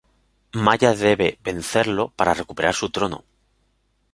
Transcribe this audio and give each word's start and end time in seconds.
Maya 0.65 0.91
debe 0.95 1.37
vencerlo 1.43 2.09
para 2.17 2.33
recuperar 2.33 2.73
su 2.73 2.89
trono. 2.89 3.23